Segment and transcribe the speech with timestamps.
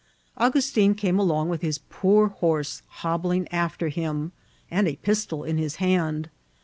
[0.39, 4.31] Augustin came along with his poor horse hobbling after him,
[4.71, 6.31] and a pistol in his hand.